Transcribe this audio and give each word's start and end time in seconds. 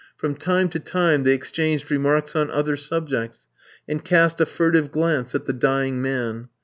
From 0.17 0.33
time 0.33 0.67
to 0.69 0.79
time 0.79 1.21
they 1.21 1.33
exchanged 1.33 1.91
remarks 1.91 2.35
on 2.35 2.49
other 2.49 2.75
subjects, 2.75 3.47
and 3.87 4.03
cast 4.03 4.41
a 4.41 4.47
furtive 4.47 4.91
glance 4.91 5.35
at 5.35 5.45
the 5.45 5.53
dying 5.53 6.01
man. 6.01 6.49